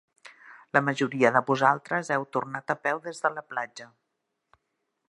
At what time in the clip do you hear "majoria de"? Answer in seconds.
0.87-1.43